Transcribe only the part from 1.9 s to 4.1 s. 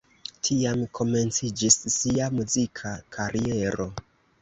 sia muzika kariero.